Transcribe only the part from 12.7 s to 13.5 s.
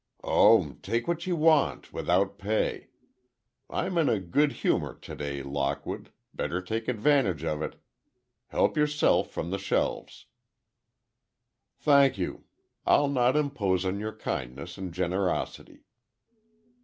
I'll not